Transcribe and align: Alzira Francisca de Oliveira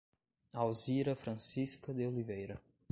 Alzira 0.55 1.13
Francisca 1.15 1.93
de 1.93 2.07
Oliveira 2.07 2.59